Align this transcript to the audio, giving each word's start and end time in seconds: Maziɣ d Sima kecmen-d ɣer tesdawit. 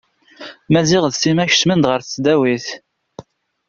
Maziɣ 0.71 1.03
d 1.07 1.13
Sima 1.15 1.45
kecmen-d 1.51 1.83
ɣer 1.87 1.99
tesdawit. 2.01 2.67